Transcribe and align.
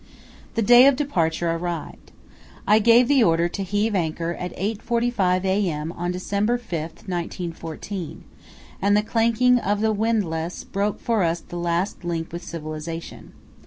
The 0.55 0.63
day 0.63 0.87
of 0.87 0.95
departure 0.95 1.51
arrived. 1.51 2.11
I 2.67 2.79
gave 2.79 3.07
the 3.07 3.23
order 3.23 3.47
to 3.49 3.61
heave 3.61 3.93
anchor 3.93 4.31
at 4.33 4.51
8.45 4.57 5.45
a.m. 5.45 5.91
on 5.91 6.09
December 6.11 6.57
5, 6.57 6.67
1914, 6.81 8.23
and 8.81 8.97
the 8.97 9.03
clanking 9.03 9.59
of 9.59 9.79
the 9.79 9.93
windlass 9.93 10.63
broke 10.63 10.99
for 10.99 11.21
us 11.21 11.39
the 11.41 11.57
last 11.59 12.03
link 12.03 12.33
with 12.33 12.41
civilization. 12.43 13.33